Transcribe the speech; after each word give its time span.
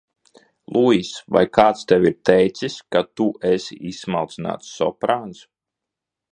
Luis, 0.75 1.11
vai 1.35 1.43
kāds 1.57 1.83
tev 1.91 2.07
ir 2.11 2.15
teicis, 2.29 2.79
ka 2.97 3.05
tu 3.21 3.29
esi 3.53 3.79
izsmalcināts 3.93 4.75
soprāns? 4.81 5.49